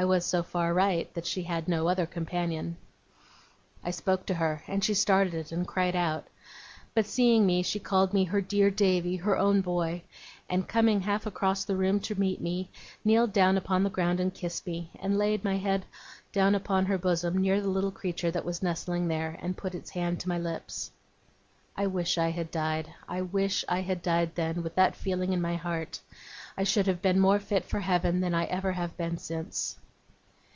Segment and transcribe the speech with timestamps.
[0.00, 2.76] I was so far right, that she had no other companion.
[3.82, 6.28] I spoke to her, and she started, and cried out.
[6.94, 10.04] But seeing me, she called me her dear Davy, her own boy!
[10.48, 12.70] and coming half across the room to meet me,
[13.04, 15.84] kneeled down upon the ground and kissed me, and laid my head
[16.30, 19.90] down on her bosom near the little creature that was nestling there, and put its
[19.90, 20.92] hand to my lips.
[21.76, 22.94] I wish I had died.
[23.08, 26.00] I wish I had died then, with that feeling in my heart!
[26.56, 29.76] I should have been more fit for Heaven than I ever have been since.